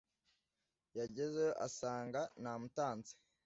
[0.99, 3.11] yageze yo asanga namutanze